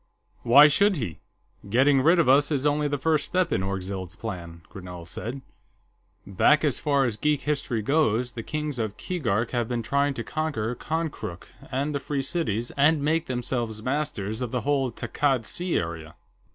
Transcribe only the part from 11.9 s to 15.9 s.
the Free Cities and make themselves masters of the whole Takkad Sea